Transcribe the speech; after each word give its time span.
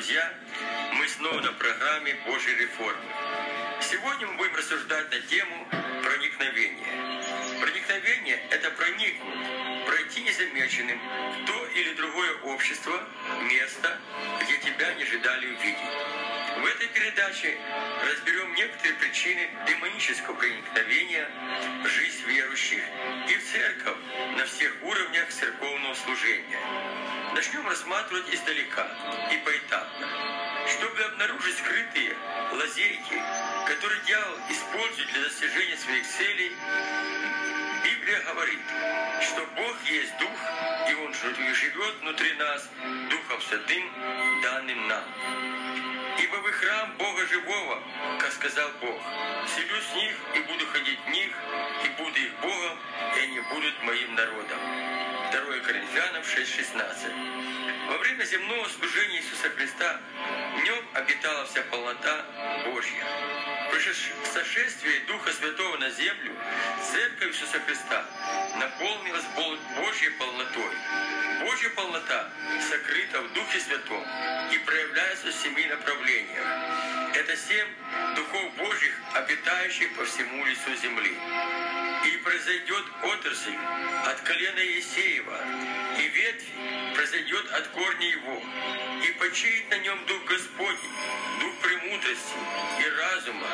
друзья! 0.00 0.32
Мы 0.94 1.06
снова 1.08 1.40
на 1.42 1.52
программе 1.52 2.14
Божьей 2.24 2.54
реформы. 2.54 3.04
Сегодня 3.82 4.28
мы 4.28 4.34
будем 4.38 4.56
рассуждать 4.56 5.10
на 5.10 5.20
тему 5.20 5.68
проникновения. 6.02 7.20
Проникновение– 7.60 8.40
это 8.50 8.70
проникнуть, 8.70 9.84
пройти 9.84 10.22
незамеченным 10.22 10.98
в 10.98 11.46
то 11.46 11.66
или 11.66 11.92
другое 11.92 12.32
общество, 12.44 13.06
место, 13.42 13.98
где 14.42 14.56
тебя 14.70 14.94
не 14.94 15.02
ожидали 15.02 15.46
увидеть. 15.48 15.76
В 16.56 16.64
этой 16.64 16.88
передаче 16.88 17.58
разберем 18.10 18.54
некоторые 18.54 18.94
причины 18.94 19.50
демонического 19.68 20.34
проникновения 20.34 21.28
в 21.84 21.88
жизнь 21.88 22.24
верующих 22.26 22.82
и 23.28 23.34
в 23.34 23.52
церковь 23.52 23.98
на 24.38 24.46
всех 24.46 24.72
уровнях 24.82 25.28
церковного 25.28 25.92
служения. 25.92 26.58
Начнем 27.40 27.66
рассматривать 27.66 28.34
издалека 28.34 28.86
и 29.32 29.36
поэтапно, 29.38 30.08
чтобы 30.68 31.02
обнаружить 31.04 31.56
скрытые 31.56 32.14
лазейки, 32.52 33.22
которые 33.66 33.98
дьявол 34.02 34.36
использует 34.50 35.10
для 35.10 35.22
достижения 35.22 35.76
своих 35.78 36.06
целей. 36.06 36.52
Библия 37.82 38.20
говорит, 38.28 38.60
что 39.22 39.46
Бог 39.56 39.74
есть 39.84 40.18
Дух, 40.18 40.38
и 40.90 40.94
Он 40.96 41.14
живет 41.14 41.94
внутри 42.02 42.34
нас 42.34 42.68
Духом 43.08 43.40
Святым, 43.40 43.90
данным 44.42 44.88
нам. 44.88 45.04
Ибо 46.18 46.36
вы 46.42 46.52
храм 46.52 46.94
Бога 46.98 47.26
живого, 47.26 47.82
как 48.18 48.32
сказал 48.32 48.68
Бог. 48.82 49.00
Селюсь 49.56 49.84
в 49.84 49.94
них 49.94 50.14
и 50.34 50.40
буду 50.40 50.66
ходить 50.66 51.00
в 51.06 51.08
них, 51.08 51.32
и 51.86 52.02
буду 52.02 52.18
их 52.18 52.34
Богом, 52.42 52.78
и 53.16 53.20
они 53.20 53.40
будут 53.40 53.82
моим 53.82 54.14
народом. 54.14 55.19
2 55.30 55.38
Коринфянам 55.60 56.22
6,16. 56.22 57.86
Во 57.86 57.98
время 57.98 58.24
земного 58.24 58.68
служения 58.68 59.18
Иисуса 59.18 59.48
Христа 59.50 60.00
в 60.56 60.62
нем 60.64 60.84
обитала 60.94 61.46
вся 61.46 61.62
полнота 61.70 62.24
Божья. 62.64 63.04
При 63.70 63.78
сошествии 64.32 64.98
Духа 65.06 65.32
Святого 65.32 65.76
на 65.78 65.88
землю 65.90 66.32
Церковь 66.82 67.28
Иисуса 67.28 67.60
Христа 67.60 68.04
наполнилась 68.58 69.24
Божьей 69.76 70.10
полнотой. 70.18 70.74
Божья 71.42 71.70
полнота 71.70 72.28
сокрыта 72.68 73.22
в 73.22 73.32
Духе 73.32 73.60
Святом 73.60 74.04
и 74.52 74.58
проявляется 74.58 75.28
в 75.28 75.32
семи 75.32 75.64
направлениях. 75.66 76.46
Это 77.14 77.36
семь 77.36 77.68
духов 78.16 78.52
Божьих, 78.56 78.94
обитающих 79.14 79.94
по 79.94 80.04
всему 80.04 80.44
лицу 80.44 80.74
земли. 80.82 81.16
И 82.02 82.16
произойдет 82.18 82.84
отрасль 83.02 83.56
от 84.06 84.20
колена 84.22 84.58
Есеева, 84.58 85.38
и 85.98 86.08
ветвь 86.08 86.46
произойдет 86.94 87.50
от 87.52 87.68
корня 87.68 88.08
его, 88.08 88.42
и 89.06 89.10
почиет 89.12 89.68
на 89.70 89.78
нем 89.78 90.06
Дух 90.06 90.24
Господень, 90.24 90.94
Дух 91.40 91.54
премудрости 91.60 92.36
и 92.78 92.88
разума, 92.88 93.48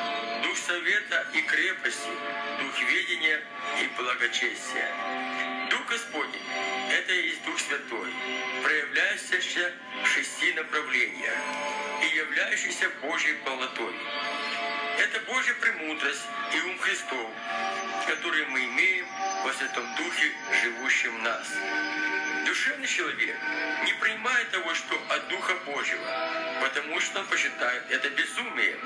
Дух 0.44 0.56
совета 0.58 1.26
и 1.34 1.42
крепости, 1.42 2.10
Дух 2.60 2.80
ведения 2.88 3.42
и 3.82 4.00
благочестия. 4.00 4.90
Дух 5.68 5.84
Господень— 5.86 6.42
это 6.90 7.12
и 7.12 7.26
есть 7.28 7.44
Дух 7.44 7.58
Святой, 7.58 8.12
проявляющийся 8.62 9.72
в 10.04 10.06
шести 10.06 10.52
направлениях 10.52 11.34
и 12.00 12.16
являющийся 12.16 12.90
Божьей 13.02 13.34
полнотой. 13.44 13.94
Это 14.98 15.20
Божья 15.20 15.54
премудрость 15.54 16.26
и 16.54 16.60
ум 16.60 16.78
Христов, 16.78 17.30
которые 18.06 18.46
мы 18.46 18.64
имеем 18.64 19.06
во 19.44 19.52
Святом 19.52 19.84
Духе, 19.96 20.32
живущем 20.62 21.18
в 21.18 21.22
нас. 21.22 21.48
Душевный 22.46 22.86
человек 22.86 23.36
не 23.84 23.92
принимает 23.94 24.50
того, 24.50 24.72
что 24.74 24.94
от 25.08 25.28
Духа 25.28 25.54
Божьего, 25.66 26.60
потому 26.62 27.00
что 27.00 27.20
он 27.20 27.26
посчитает 27.26 27.82
это 27.90 28.08
безумием 28.10 28.78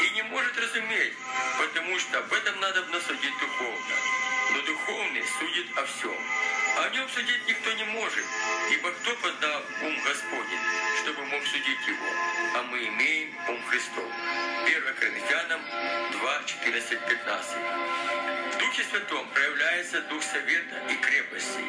и 0.00 0.10
не 0.10 0.22
может 0.22 0.58
разуметь, 0.58 1.14
потому 1.58 1.98
что 1.98 2.20
в 2.22 2.32
этом 2.32 2.60
надо 2.60 2.82
судить 3.00 3.38
духовно. 3.40 3.94
Но 4.52 4.62
духовный 4.62 5.24
судит 5.38 5.66
о 5.78 5.84
всем. 5.86 6.16
А 6.78 6.84
о 6.84 6.90
нем 6.90 7.08
судить 7.08 7.46
никто 7.48 7.72
не 7.72 7.84
может, 7.84 8.24
ибо 8.70 8.90
кто 8.92 9.14
познал 9.16 9.62
ум 9.82 9.98
Господень, 10.04 10.60
чтобы 11.02 11.24
мог 11.26 11.42
судить 11.46 11.86
его? 11.86 12.06
А 12.54 12.62
мы 12.64 12.86
имеем 12.86 13.34
ум 13.48 13.62
Христов. 13.68 14.04
1 14.66 14.94
Коринфянам 14.94 15.60
2, 16.12 16.42
14, 16.44 17.06
15. 17.06 18.15
Духе 18.66 18.82
Святом 18.90 19.28
проявляется 19.28 20.00
Дух 20.10 20.20
Совета 20.24 20.76
и 20.90 20.94
крепости. 20.96 21.60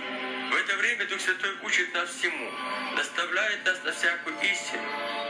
В 0.50 0.56
это 0.56 0.78
время 0.78 1.06
Дух 1.06 1.22
Святой 1.22 1.56
учит 1.62 1.94
нас 1.94 2.10
всему, 2.10 2.52
наставляет 2.96 3.64
нас 3.66 3.78
на 3.84 3.92
всякую 3.92 4.36
истину 4.42 4.82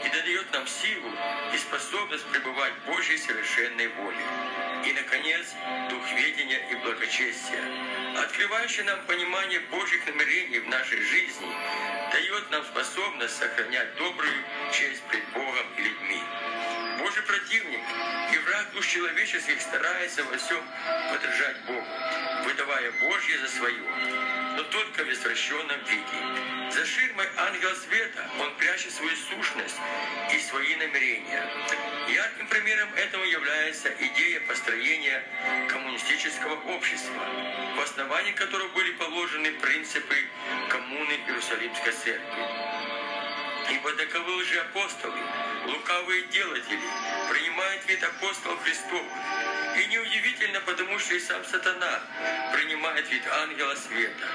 и 0.05 0.09
дает 0.09 0.49
нам 0.53 0.65
силу 0.65 1.11
и 1.53 1.57
способность 1.57 2.25
пребывать 2.27 2.71
в 2.71 2.85
Божьей 2.85 3.17
совершенной 3.17 3.87
воле. 3.87 4.23
И, 4.85 4.93
наконец, 4.93 5.45
Дух 5.89 6.09
ведения 6.13 6.65
и 6.71 6.75
благочестия, 6.75 7.63
открывающий 8.15 8.83
нам 8.83 9.01
понимание 9.05 9.59
Божьих 9.69 10.05
намерений 10.07 10.59
в 10.59 10.69
нашей 10.69 11.01
жизни, 11.01 11.53
дает 12.13 12.49
нам 12.49 12.63
способность 12.63 13.37
сохранять 13.37 13.93
добрую 13.97 14.41
честь 14.71 15.03
пред 15.09 15.27
Богом 15.33 15.65
и 15.77 15.81
людьми. 15.81 16.23
Противник 17.27 17.81
и 18.33 18.37
враг 18.37 18.71
душ 18.73 18.87
человеческих 18.87 19.59
старается 19.61 20.23
во 20.23 20.37
всем 20.37 20.63
подражать 21.11 21.57
Богу, 21.65 21.85
выдавая 22.45 22.89
Божье 23.01 23.37
за 23.39 23.49
свое, 23.49 23.83
но 24.55 24.63
только 24.63 25.03
в 25.03 25.11
извращенном 25.11 25.79
виде. 25.83 26.71
За 26.71 26.85
ширмой 26.85 27.27
ангела 27.35 27.75
света 27.75 28.29
он 28.39 28.55
прячет 28.55 28.93
свою 28.93 29.13
сущность 29.17 29.75
и 30.33 30.39
свои 30.39 30.75
намерения. 30.77 31.43
Ярким 32.07 32.47
примером 32.47 32.93
этого 32.95 33.25
является 33.25 33.89
идея 33.99 34.39
построения 34.47 35.21
коммунистического 35.67 36.55
общества, 36.75 37.23
в 37.75 37.81
основании 37.81 38.31
которого 38.31 38.69
были 38.69 38.93
положены 38.93 39.51
принципы 39.51 40.15
коммуны 40.69 41.19
Иерусалимской 41.27 41.91
церкви. 41.91 42.96
Ибо 43.69 43.91
таковы 43.93 44.31
лжи 44.35 44.59
апостолы, 44.59 45.19
лукавые 45.65 46.23
делатели, 46.27 46.87
принимают 47.29 47.85
вид 47.87 48.03
апостолов 48.03 48.63
Христовых. 48.63 49.11
И 49.77 49.85
неудивительно, 49.87 50.61
потому 50.61 50.97
что 50.99 51.15
и 51.15 51.19
сам 51.19 51.43
сатана 51.45 51.99
принимает 52.53 53.09
вид 53.11 53.23
ангела 53.27 53.75
света. 53.75 54.25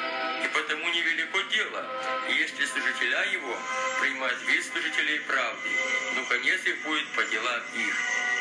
И 0.44 0.48
потому 0.48 0.86
невелико 0.88 1.42
дело, 1.50 1.86
если 2.28 2.64
служителя 2.66 3.24
его 3.32 3.56
принимают 4.00 4.40
вид 4.42 4.64
служителей 4.66 5.20
правды, 5.20 5.70
но 6.14 6.24
конец 6.24 6.60
их 6.66 6.82
будет 6.82 7.08
по 7.14 7.24
делам 7.24 7.62
их. 7.74 7.94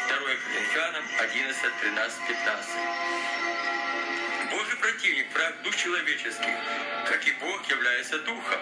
2 0.07 0.17
Коринфянам 0.17 1.05
11, 1.19 1.55
13, 1.81 2.19
15. 2.27 2.69
Божий 4.51 4.77
противник, 4.77 5.33
враг 5.33 5.61
душ 5.63 5.75
человеческих, 5.75 6.57
как 7.05 7.25
и 7.25 7.31
Бог 7.39 7.65
является 7.69 8.19
духом. 8.19 8.59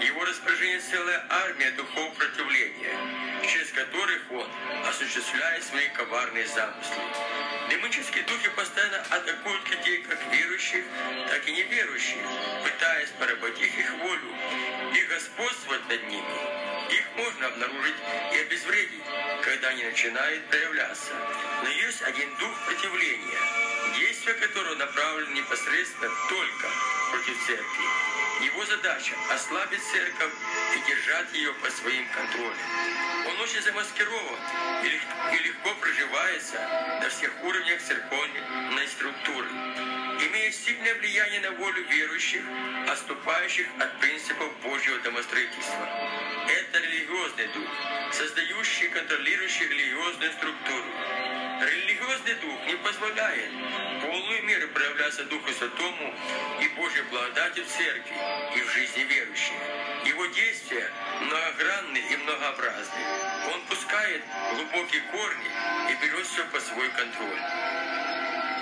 Его 0.00 0.24
распоряжение 0.24 0.80
целая 0.80 1.24
армия 1.28 1.70
духов 1.72 2.14
противления, 2.14 2.96
через 3.46 3.70
которых 3.72 4.22
он 4.30 4.46
осуществляет 4.88 5.64
свои 5.64 5.88
коварные 5.88 6.46
замыслы. 6.46 7.02
Демонические 7.70 8.24
духи 8.24 8.48
постоянно 8.50 8.98
атакуют 9.10 9.68
людей, 9.70 10.02
как 10.02 10.18
верующих, 10.32 10.84
так 11.28 11.48
и 11.48 11.52
неверующих, 11.52 12.18
пытаясь 12.64 13.10
поработить 13.18 13.74
их 13.78 13.90
волю 13.98 14.34
и 14.94 15.02
господствовать 15.06 15.88
над 15.88 16.02
ними. 16.08 16.53
Их 16.90 17.04
можно 17.16 17.46
обнаружить 17.46 17.96
и 18.34 18.38
обезвредить, 18.38 19.04
когда 19.42 19.68
они 19.68 19.84
начинают 19.84 20.44
проявляться. 20.48 21.12
Но 21.62 21.68
есть 21.68 22.02
один 22.02 22.28
дух 22.36 22.54
противления— 22.66 23.38
действия 23.98 24.34
которого 24.34 24.74
направлены 24.74 25.34
непосредственно 25.34 26.10
только 26.28 26.66
против 27.10 27.46
церкви. 27.46 28.44
Его 28.44 28.64
задача– 28.66 29.14
ослабить 29.30 29.82
церковь 29.82 30.32
и 30.74 30.88
держать 30.88 31.32
ее 31.32 31.52
под 31.54 31.72
своим 31.72 32.06
контролем. 32.08 32.56
Он 33.26 33.40
очень 33.40 33.62
замаскирован 33.62 34.38
и 34.82 35.38
легко 35.38 35.74
проживается 35.80 36.58
на 37.00 37.08
всех 37.08 37.30
уровнях 37.42 37.80
церковной 37.80 38.88
структуры, 38.88 39.48
имея 40.26 40.50
сильное 40.52 40.94
влияние 40.94 41.40
на 41.40 41.50
волю 41.52 41.82
верующих, 41.88 42.42
отступающих 42.88 43.66
от 43.78 44.00
принципов 44.00 44.48
Божьего 44.62 44.98
домостроительства. 45.00 45.88
Это 46.48 46.78
религиозный 46.78 47.48
дух, 47.48 47.68
создающий 48.12 48.86
и 48.86 48.90
контролирующий 48.90 49.66
религиозную 49.66 50.32
структуру, 50.32 50.84
Религиозный 51.60 52.34
дух 52.34 52.66
не 52.66 52.74
позволяет 52.76 53.50
полную 54.02 54.42
меру 54.42 54.68
проявляться 54.68 55.24
Духу 55.24 55.50
Святому 55.52 56.14
и 56.60 56.68
Божьей 56.76 57.02
благодати 57.02 57.60
в 57.60 57.68
церкви 57.68 58.16
и 58.56 58.60
в 58.60 58.68
жизни 58.70 59.02
верующих. 59.04 59.54
Его 60.04 60.26
действия 60.26 60.90
многогранны 61.20 61.98
и 61.98 62.16
многообразны. 62.16 63.00
Он 63.54 63.60
пускает 63.62 64.22
глубокие 64.54 65.00
корни 65.12 65.50
и 65.90 65.94
берет 66.02 66.26
все 66.26 66.44
под 66.46 66.62
свой 66.62 66.88
контроль. 66.90 67.40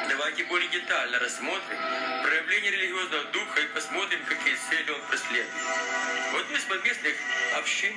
Давайте 0.08 0.44
более 0.44 0.68
детально 0.68 1.18
рассмотрим 1.18 1.78
проявление 2.22 2.70
религиозного 2.70 3.24
духа 3.24 3.60
и 3.60 3.66
посмотрим, 3.68 4.24
какие 4.24 4.54
цели 4.54 4.90
он 4.90 5.00
преследует. 5.08 5.48
Вот 6.32 6.50
из 6.50 6.64
поместных 6.64 7.14
общин 7.56 7.94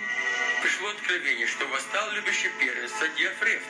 пришло 0.61 0.89
откровение, 0.89 1.47
что 1.47 1.65
восстал 1.67 2.11
любящий 2.11 2.49
первенство 2.59 3.07
Диафрефт. 3.09 3.65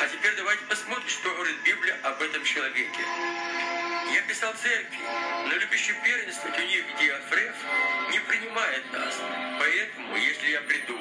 А 0.00 0.08
теперь 0.08 0.34
давайте 0.36 0.64
посмотрим, 0.64 1.08
что 1.08 1.30
говорит 1.30 1.56
Библия 1.64 1.98
об 2.02 2.20
этом 2.22 2.42
человеке. 2.44 3.00
Я 4.12 4.22
писал 4.22 4.52
церкви, 4.54 4.98
но 5.50 5.56
любящий 5.56 5.94
первенствовать 6.04 6.56
у 6.58 6.62
них 6.62 6.84
Диафреф 7.00 7.56
не 8.12 8.20
принимает 8.20 8.92
нас. 8.92 9.14
Поэтому, 9.58 10.16
если 10.16 10.50
я 10.50 10.60
приду, 10.60 10.96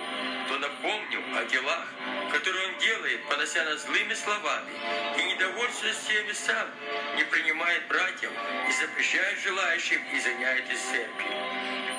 то 0.48 0.57
напомню 0.57 1.22
о 1.38 1.44
делах, 1.46 1.88
которые 2.31 2.68
он 2.69 2.80
делает, 2.80 3.24
понося 3.25 3.63
нас 3.66 3.86
злыми 3.86 4.13
словами, 4.16 4.72
и 5.18 5.24
недовольствуясь 5.24 5.98
всеми 5.98 6.31
сам, 6.31 6.68
не 7.16 7.24
принимает 7.25 7.88
братьев 7.88 8.31
и 8.68 8.72
запрещает 8.72 9.40
желающим 9.40 10.01
и 10.12 10.18
изгоняет 10.18 10.68
из 10.72 10.80
церкви. 10.80 11.30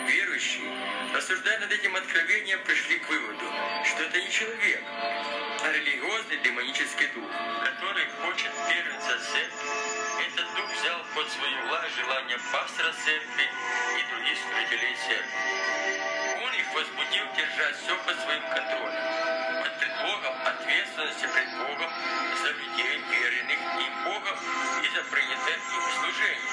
Верующие, 0.08 0.72
рассуждая 1.14 1.60
над 1.60 1.70
этим 1.70 1.94
откровением, 1.94 2.58
пришли 2.64 2.98
к 2.98 3.08
выводу, 3.08 3.44
что 3.84 4.02
это 4.02 4.20
не 4.20 4.30
человек, 4.30 4.82
а 5.62 5.72
религиозный 5.72 6.38
демонический 6.38 7.06
дух, 7.14 7.30
который 7.64 8.06
хочет 8.22 8.50
первенца 8.68 9.18
церкви. 9.30 9.89
Дух 10.60 10.70
взял 10.72 11.00
под 11.14 11.30
свою 11.30 11.56
власть 11.68 11.94
желание 11.96 12.38
пастора 12.52 12.92
церкви 12.92 13.48
и 13.96 14.02
других 14.12 14.36
служителей 14.44 14.94
церкви. 14.96 16.44
Он 16.44 16.52
их 16.52 16.74
возбудил 16.74 17.24
держать 17.34 17.76
все 17.76 17.96
под 18.04 18.20
своим 18.20 18.42
контролем, 18.42 19.00
под 19.62 19.78
предлогом 19.78 20.34
ответственности 20.44 21.26
пред 21.32 21.48
Богом 21.56 21.90
за 22.42 22.50
людей, 22.52 23.00
веренных 23.08 23.56
им 23.56 24.04
Богом 24.04 24.36
и 24.84 24.88
за 24.94 25.02
принятое 25.04 25.56
им 25.56 25.84
служение. 25.96 26.52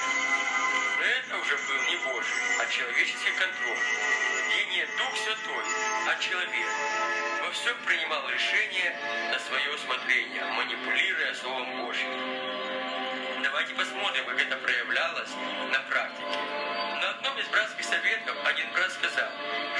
Но 0.96 1.04
это 1.04 1.36
уже 1.36 1.56
был 1.68 1.82
не 1.90 1.96
Божий, 2.08 2.38
а 2.60 2.66
человеческий 2.66 3.32
контроль, 3.32 3.84
где 4.48 4.64
не 4.72 4.86
Дух 4.96 5.16
Святой, 5.16 5.64
а 6.08 6.16
человек. 6.16 6.68
Во 7.42 7.50
всем 7.50 7.76
принимал 7.84 8.26
решение 8.30 8.96
на 9.32 9.38
свое 9.38 9.74
усмотрение, 9.74 10.44
манипулируя 10.44 11.34
Словом 11.34 11.84
Божьим. 11.84 13.07
Давайте 13.50 13.72
посмотрим, 13.72 14.26
как 14.26 14.38
это 14.42 14.56
проявлялось 14.58 15.30
на 15.72 15.78
практике. 15.88 16.38
На 17.00 17.10
одном 17.16 17.38
из 17.38 17.48
братских 17.48 17.82
советов 17.82 18.36
один 18.44 18.70
брат 18.74 18.92
сказал, 18.92 19.30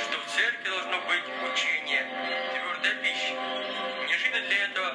что 0.01 0.19
в 0.19 0.27
церкви 0.35 0.71
должно 0.71 0.99
быть 1.03 1.25
учение, 1.53 2.03
твердая 2.49 2.95
пища. 3.05 3.35
Неожиданно 4.09 4.47
для 4.47 4.65
этого 4.65 4.95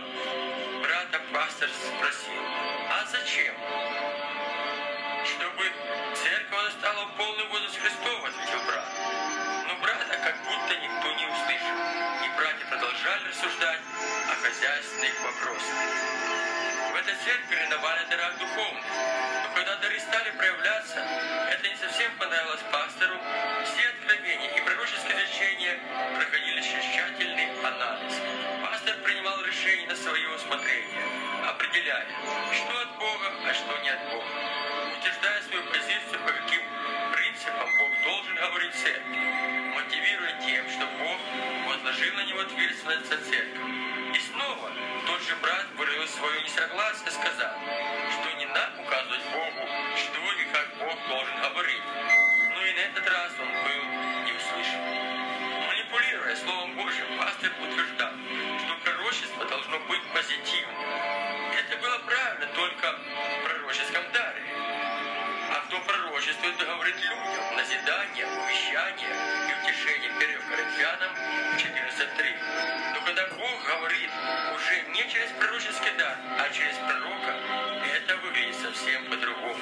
брата 0.81 1.21
пастор 1.31 1.69
спросил, 1.69 2.41
а 2.89 3.05
зачем? 3.11 3.53
Чтобы 5.23 5.71
церковь 6.15 6.73
стала 6.79 7.05
полный 7.15 7.45
возраст 7.49 7.77
Христова, 7.77 8.27
ответил 8.27 8.59
брат. 8.65 8.89
Но 9.67 9.75
брата 9.85 10.17
как 10.17 10.35
будто 10.49 10.75
никто 10.81 11.13
не 11.13 11.27
услышал. 11.27 11.77
И 12.25 12.37
братья 12.37 12.65
продолжали 12.71 13.27
рассуждать 13.29 13.81
о 14.31 14.35
хозяйственных 14.41 15.21
вопросах. 15.21 16.22
В 17.03 17.05
этой 17.05 17.19
церкви 17.19 17.55
ревновали 17.55 18.05
дарах 18.09 18.37
духовных. 18.39 18.85
Но 18.87 19.55
когда 19.55 19.75
дары 19.75 19.99
стали 19.99 20.31
проявляться, 20.37 21.03
это 21.51 21.67
не 21.67 21.75
совсем 21.75 22.09
понравилось 22.17 22.61
пастору. 22.71 23.19
Все 23.65 23.89
откровения 23.89 24.49
и 24.55 24.61
пророческие 24.61 25.19
речения 25.19 25.79
проходили 26.15 26.61
тщательный 26.61 27.49
анализ. 27.59 28.13
Пастор 28.63 28.95
принимал 29.03 29.35
решение 29.43 29.87
на 29.87 29.95
свое 29.97 30.29
усмотрение, 30.29 31.03
определяя, 31.45 32.07
что 32.55 32.79
от 32.79 32.95
Бога, 32.95 33.33
а 33.49 33.53
что 33.53 33.77
не 33.83 33.89
от 33.89 33.99
Бога. 34.07 34.31
Утверждая 34.95 35.41
свою 35.41 35.63
позицию, 35.75 36.19
по 36.23 36.31
каким 36.31 36.61
принципам 37.11 37.69
Бог 37.79 37.91
должен 38.01 38.35
говорить 38.35 38.75
церкви, 38.75 39.19
мотивируя 39.75 40.39
тем, 40.39 40.69
что 40.71 40.87
Бог 41.03 41.19
возложил 41.93 42.15
на 42.15 42.25
него 42.25 42.39
ответственность 42.41 43.05
за 43.05 43.17
церковь. 43.17 43.61
И 44.13 44.19
снова 44.19 44.71
тот 45.05 45.21
же 45.21 45.35
брат 45.41 45.67
выразил 45.77 46.07
свое 46.07 46.41
несогласие, 46.41 47.11
сказал, 47.11 47.53
что 48.09 48.37
не 48.37 48.45
нам 48.47 48.79
указывать 48.79 49.21
Богу, 49.31 49.67
что 49.95 50.19
и 50.41 50.45
как 50.51 50.67
Бог 50.79 50.97
должен 51.07 51.35
говорить. 51.41 51.83
Но 52.49 52.65
и 52.65 52.73
на 52.73 52.79
этот 52.79 53.09
раз 53.09 53.31
он 53.39 53.47
был 53.47 53.83
не 54.25 54.31
услышан. 54.33 54.81
Манипулируя 55.67 56.35
Словом 56.35 56.75
Божьим, 56.75 57.05
пастор 57.17 57.51
утверждал, 57.61 58.13
что 58.57 58.75
пророчество 58.83 59.45
должно 59.45 59.79
быть 59.81 60.03
позитивным. 60.13 60.75
Это 61.53 61.77
было 61.77 61.99
правильно 61.99 62.47
только 62.55 62.95
в 62.95 63.45
пророческом 63.45 64.03
даре. 64.13 64.72
Кто 65.73 65.81
пророчествует, 65.91 66.55
то 66.57 66.65
говорит 66.65 66.95
людям 66.97 67.17
назидание, 67.55 68.27
увещание 68.27 69.09
и 69.49 69.65
утешение 69.65 70.11
1 70.19 70.41
Коринфянам 70.47 71.11
14.3. 71.57 72.93
Но 72.93 73.01
когда 73.01 73.25
Бог 73.29 73.65
говорит 73.65 74.11
уже 74.55 74.81
не 74.93 75.01
через 75.09 75.31
пророческий 75.31 75.91
дар, 75.97 76.15
а 76.37 76.47
через 76.53 76.77
пророка, 76.77 77.33
это 77.91 78.17
выглядит 78.17 78.55
совсем 78.55 79.03
по-другому. 79.09 79.57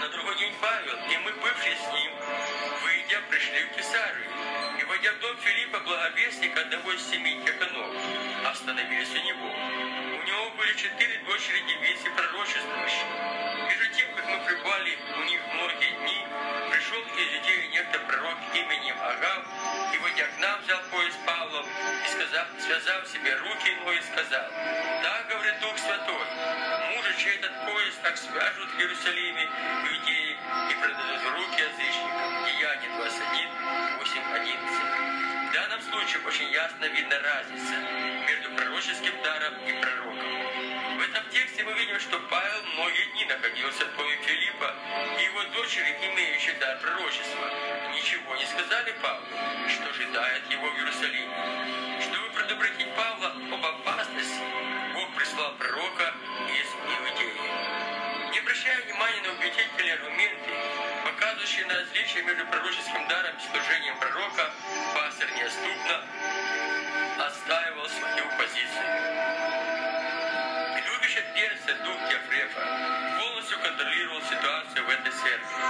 На 0.00 0.08
другой 0.08 0.38
день 0.38 0.54
Павел 0.62 0.96
и 1.10 1.16
мы, 1.18 1.32
бывшие 1.34 1.76
с 1.76 1.92
ним, 1.92 2.12
выйдя, 2.82 3.20
пришли 3.28 3.64
в 3.64 3.76
Кесарию. 3.76 4.30
И, 4.80 4.84
войдя 4.84 5.12
в 5.12 5.18
дом 5.20 5.36
Филиппа, 5.42 5.80
благовестник 5.80 6.56
одного 6.56 6.92
из 6.92 7.06
семи 7.06 7.38
дьяконов, 7.44 7.94
остановились 8.46 9.10
у 9.10 9.26
него. 9.26 10.09
У 10.20 10.22
него 10.22 10.50
были 10.50 10.74
четыре 10.74 11.16
дочери 11.24 11.60
девицы 11.62 12.10
пророчествующие. 12.10 13.06
Между 13.68 13.86
тем, 13.96 14.06
как 14.14 14.26
мы 14.28 14.38
пребывали 14.44 14.98
у 15.16 15.22
них 15.24 15.40
многие 15.54 15.92
дни, 15.96 16.26
пришел 16.70 17.00
из 17.00 17.40
Иудеи 17.40 17.66
некто 17.72 17.98
пророк 18.00 18.36
именем 18.52 18.96
Агав, 19.00 19.46
и, 19.94 19.98
войдя 19.98 20.26
к 20.26 20.38
нам, 20.38 20.60
взял 20.60 20.78
пояс 20.90 21.14
Павлов 21.24 21.66
и, 22.04 22.08
сказав, 22.10 22.48
связав 22.60 23.08
себе 23.08 23.34
руки 23.34 23.70
и 23.70 23.74
ноги, 23.76 24.02
сказал, 24.12 24.44
«Так, 25.02 25.26
говорит 25.30 25.58
Дух 25.60 25.78
Святой, 25.78 26.26
мужа, 26.92 27.14
чей 27.16 27.36
этот 27.36 27.56
пояс 27.64 27.94
так 28.02 28.18
свяжут 28.18 28.68
в 28.68 28.78
Иерусалиме, 28.78 29.48
Иудеи, 29.88 30.36
и 30.68 30.74
предадут 30.74 31.20
в 31.22 31.34
руки 31.34 31.62
язычникам». 31.62 32.44
Деяние 32.44 32.90
21, 32.94 33.48
8, 33.96 34.22
11. 34.34 35.29
В 35.50 35.52
данном 35.52 35.82
случае 35.82 36.22
очень 36.28 36.48
ясно 36.52 36.84
видна 36.84 37.18
разница 37.18 37.74
между 38.24 38.50
пророческим 38.50 39.12
даром 39.24 39.54
и 39.66 39.72
пророком. 39.82 40.96
В 40.96 41.02
этом 41.02 41.28
тексте 41.32 41.64
мы 41.64 41.72
видим, 41.72 41.98
что 41.98 42.20
Павел 42.30 42.62
многие 42.74 43.04
дни 43.10 43.24
находился 43.24 43.84
в 43.84 43.96
доме 43.96 44.16
Филиппа, 44.22 44.72
и 45.18 45.24
его 45.24 45.42
дочери, 45.52 45.90
имеющие 46.06 46.54
дар 46.60 46.78
пророчества, 46.78 47.50
ничего 47.92 48.36
не 48.36 48.46
сказали 48.46 48.94
Павлу, 49.02 49.26
что 49.66 49.90
ожидает 49.90 50.48
его 50.52 50.70
в 50.70 50.76
Иерусалиме. 50.76 51.34
Чтобы 52.00 52.30
предупредить 52.30 52.94
Павла 52.94 53.34
об 53.50 53.66
опасности, 53.66 54.44
Бог 54.94 55.12
прислал 55.16 55.52
пророка 55.58 56.14
из 56.46 56.68
Иудеи. 56.94 57.49
Обращая 58.50 58.82
внимания 58.82 59.22
на 59.22 59.30
убедительные 59.30 59.94
аргументы, 59.94 60.50
показывающие 61.04 61.64
на 61.66 61.74
различие 61.74 62.24
между 62.24 62.44
пророческим 62.46 63.06
даром 63.06 63.36
и 63.36 63.46
служением 63.46 63.96
пророка, 64.00 64.50
пастор 64.92 65.30
неоступно 65.38 66.02
отстаивал 67.16 67.88
свою 67.88 68.24
позицию. 68.34 68.90
Любящий 70.82 71.22
первенство 71.32 71.74
дух 71.86 72.00
Ефрефа 72.10 72.60
полностью 73.20 73.56
контролировал 73.60 74.20
ситуацию 74.22 74.84
в 74.84 74.90
этой 74.90 75.12
церкви. 75.12 75.62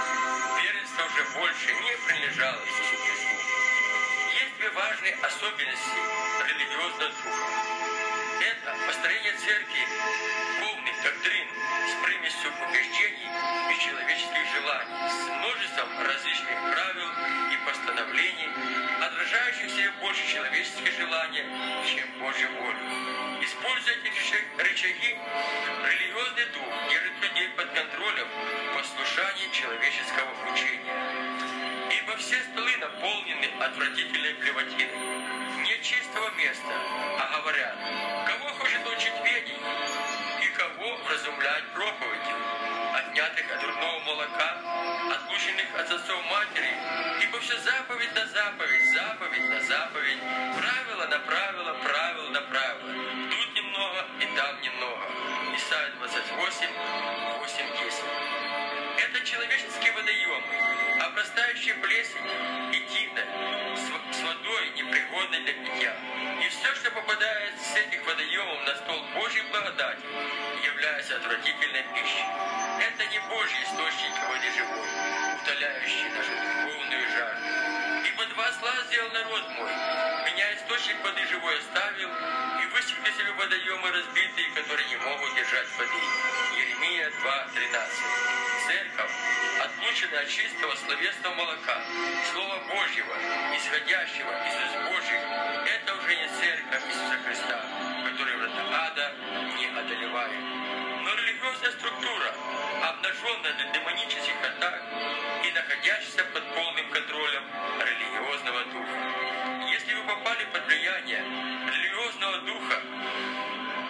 Первенство 0.65 1.05
уже 1.05 1.23
больше 1.37 1.73
не 1.85 1.93
принадлежало 2.07 2.65
Иисусу 2.65 2.97
Христу. 2.97 3.35
Есть 4.41 4.57
две 4.57 4.69
важные 4.71 5.13
особенности 5.21 5.99
религиозного 6.49 7.11
духа. 7.13 7.29
Это 8.41 8.75
построение 8.87 9.33
церкви 9.33 9.85
полных 10.61 10.90
доктрин 11.01 11.47
с 11.89 12.05
примесью 12.05 12.51
убеждений 12.61 13.29
и 13.71 13.79
человеческих 13.79 14.45
желаний, 14.53 15.09
с 15.09 15.29
множеством 15.29 15.89
различных 15.97 16.57
правил 16.71 17.09
и 17.51 17.57
постановлений, 17.65 18.49
отражающих 19.01 19.65
в 19.65 19.75
себе 19.75 19.91
больше 19.99 20.27
человеческие 20.31 20.91
желания, 20.91 21.45
чем 21.85 22.05
Божью 22.19 22.49
волю. 22.53 22.77
Используя 23.41 23.95
эти 23.95 24.61
рычаги, 24.61 25.17
религиозный 25.83 26.45
дух 26.53 26.69
держит 26.89 27.13
людей 27.21 27.49
под 27.57 27.71
контролем 27.71 28.27
в 28.69 28.77
послушании 28.77 29.49
человеческого 29.51 30.29
учения. 30.53 30.93
Ибо 31.89 32.15
все 32.17 32.39
столы 32.51 32.77
наполнены 32.77 33.49
отвратительной 33.59 34.35
плевотиной. 34.35 35.41
Нет 35.63 35.81
чистого 35.81 36.29
места, 36.31 36.73
а 37.19 37.39
говорят, 37.39 37.75
кого 38.27 38.49
хочет 38.53 38.87
учить 38.87 39.13
ведению 39.23 39.57
и 39.57 40.10
кого 40.61 40.95
вразумлять 40.97 41.63
проповедью, 41.73 42.35
отнятых 42.93 43.45
от 43.51 43.61
грудного 43.61 43.99
молока, 44.01 44.57
отлученных 45.11 45.65
от 45.73 45.89
отцов 45.89 46.23
матери, 46.29 46.69
ибо 47.23 47.39
все 47.39 47.57
заповедь 47.57 48.13
на 48.13 48.25
заповедь, 48.27 48.85
заповедь 48.93 49.49
на 49.49 49.59
заповедь, 49.61 50.19
правило 50.59 51.07
на 51.07 51.19
правило, 51.19 51.73
правило 51.81 52.29
на 52.29 52.41
правило, 52.41 52.93
тут 53.31 53.55
немного 53.55 54.05
и 54.19 54.25
там 54.37 54.61
немного. 54.61 55.05
Исайя 55.55 55.91
28, 55.97 56.67
8, 57.39 57.65
10. 57.83 58.03
Это 58.97 59.25
человеческие 59.25 59.91
водоемы, 59.93 60.43
обрастающие 61.01 61.73
плесенью 61.75 62.31
и 62.71 62.79
тиной, 62.85 63.25
с, 63.75 64.17
с 64.17 64.21
водой, 64.21 64.69
непригодной 64.75 65.39
для 65.41 65.53
питья. 65.53 65.95
И 66.45 66.49
все, 66.49 66.75
что 66.75 66.91
попадает 66.91 67.53
с 67.59 67.75
этих 67.75 68.05
водоемов 68.05 68.67
на 68.67 68.75
стол 68.75 69.01
Божьей 69.15 69.43
благодати, 69.51 70.01
непрекаянной 71.01 71.17
отвратительной 71.17 71.83
пищи. 71.93 72.23
Это 72.79 73.05
не 73.11 73.19
Божий 73.29 73.63
источник 73.63 74.13
воды 74.29 74.51
живой, 74.55 74.87
утоляющий 75.41 76.09
нашу 76.09 76.31
духовную 76.31 77.09
жажду. 77.09 78.00
Два 78.33 78.49
зла 78.51 78.71
сделал 78.87 79.09
народ 79.11 79.43
мой. 79.57 79.71
Меня 80.25 80.53
источник 80.55 80.95
воды 81.03 81.19
живой 81.27 81.57
оставил, 81.59 82.07
и 82.07 82.65
высек 82.71 82.95
для 83.03 83.33
водоемы 83.33 83.91
разбитые, 83.91 84.47
которые 84.55 84.87
не 84.87 84.95
могут 84.95 85.35
держать 85.35 85.67
воды. 85.77 86.01
Еремия 86.55 87.09
2.13. 87.09 87.89
Церковь, 88.67 89.11
отлученная 89.59 90.21
от 90.21 90.29
чистого 90.29 90.75
словесного 90.75 91.35
молока, 91.35 91.81
Слова 92.31 92.59
Божьего, 92.69 93.15
исходящего 93.57 94.31
из 94.47 94.55
уст 94.63 94.77
Божьих, 94.95 95.21
это 95.67 95.95
уже 95.95 96.15
не 96.15 96.27
церковь 96.39 96.83
Иисуса 96.87 97.17
Христа, 97.25 97.59
которая 98.05 98.37
врата 98.37 98.87
ада 98.87 99.13
не 99.57 99.65
одолевает. 99.65 101.00
Религиозная 101.41 101.71
структура, 101.71 102.35
обнаженная 102.83 103.53
для 103.53 103.71
демонических 103.73 104.35
атак 104.43 104.79
и 105.43 105.51
находящаяся 105.51 106.23
под 106.25 106.43
полным 106.53 106.87
контролем 106.91 107.43
религиозного 107.81 108.63
духа. 108.65 109.65
Если 109.71 109.95
вы 109.95 110.03
попали 110.03 110.45
под 110.53 110.63
влияние 110.67 111.23
религиозного 111.65 112.37
духа, 112.41 112.81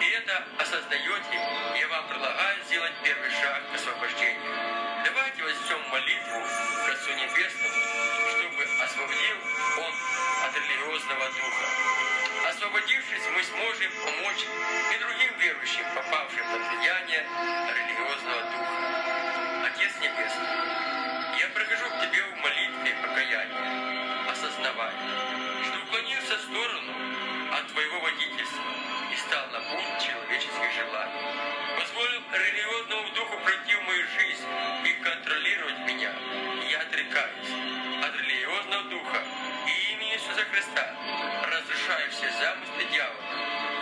и 0.00 0.08
это 0.16 0.44
осознаете, 0.56 1.78
я 1.78 1.88
вам 1.88 2.08
предлагаю 2.08 2.64
сделать 2.64 2.94
первый 3.04 3.30
шаг 3.30 3.60
к 3.70 3.74
освобождению. 3.74 5.04
Давайте 5.04 5.42
вознесем 5.42 5.80
молитву 5.90 6.40
к 6.40 6.88
Отцу 6.88 7.12
Небесному, 7.12 7.80
чтобы 8.32 8.64
освободил 8.82 9.36
Он 9.76 10.11
религиозного 10.54 11.26
духа. 11.28 11.66
Освободившись, 12.48 13.26
мы 13.34 13.42
сможем 13.42 13.90
помочь 14.04 14.44
и 14.94 14.98
другим 14.98 15.38
верующим, 15.38 15.84
попавшим 15.94 16.44
под 16.52 16.60
влияние 16.68 17.24
религиозного 17.74 18.42
духа. 18.42 19.66
Отец 19.66 19.92
Небесный, 20.00 21.40
я 21.40 21.48
прихожу 21.54 21.88
к 21.88 22.00
Тебе 22.00 22.22
в 22.22 22.36
молитве 22.36 22.96
покаяния, 23.00 24.30
осознавая, 24.30 24.94
что 25.64 25.78
уклонился 25.84 26.36
в 26.36 26.40
сторону 26.42 26.92
от 27.52 27.66
Твоего 27.72 28.00
водительства 28.00 28.64
и 29.12 29.16
стал 29.16 29.46
на 29.52 29.60
путь 29.60 30.04
человеческих 30.04 30.72
желаний. 30.74 31.31
Иисуса 40.42 40.50
Христа 40.50 40.86
разрушаю 41.44 42.10
все 42.10 42.28
замыслы 42.30 42.84
дьявола 42.90 43.14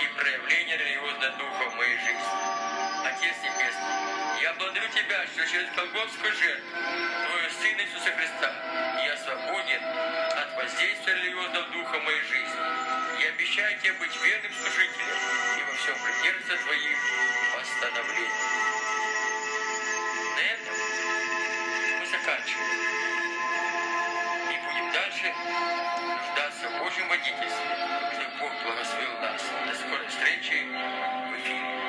и 0.01 0.07
проявления 0.19 0.77
религиозного 0.77 1.33
духа 1.37 1.71
в 1.71 1.75
моей 1.77 1.97
жизни. 1.97 2.21
Отец 3.05 3.35
Небесный, 3.43 4.43
я 4.43 4.53
благодарю 4.55 4.89
Тебя, 4.89 5.27
что 5.27 5.47
через 5.47 5.71
Голгофскую 5.75 6.33
жертву 6.35 6.71
Твоего 6.77 7.51
Сына 7.51 7.81
Иисуса 7.81 8.13
Христа 8.13 8.53
я 9.05 9.17
свободен 9.17 9.83
от 10.37 10.57
воздействия 10.57 11.15
религиозного 11.15 11.67
духа 11.69 11.99
в 11.99 12.03
моей 12.05 12.23
жизни. 12.23 12.61
Я 13.21 13.29
обещаю 13.29 13.79
Тебе 13.81 13.93
быть 13.95 14.17
верным 14.23 14.53
служителем 14.53 15.19
и 15.57 15.63
во 15.65 15.73
всем 15.77 15.97
придерживаться 16.05 16.57
Твоих 16.65 16.99
постановлений. 17.55 18.29
На 20.37 20.41
этом 20.41 20.75
мы 22.01 22.07
заканчиваем. 22.07 23.01
И 24.51 24.59
будем 24.67 24.93
дальше 24.93 25.35
Божьем 26.81 27.09
водительстве, 27.09 28.27
Бог 28.41 28.51
благословил 28.65 29.13
нас. 29.21 29.43
До 29.67 29.75
скорой 29.75 30.09
встречи 30.09 30.65
в 30.65 31.39
эфире. 31.39 31.80